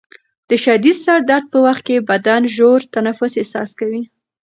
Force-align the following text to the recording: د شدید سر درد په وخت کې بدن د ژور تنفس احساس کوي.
د 0.49 0.51
شدید 0.65 0.97
سر 1.03 1.19
درد 1.29 1.45
په 1.53 1.59
وخت 1.65 1.81
کې 1.87 2.05
بدن 2.09 2.41
د 2.45 2.51
ژور 2.55 2.79
تنفس 2.95 3.31
احساس 3.37 3.69
کوي. 3.79 4.01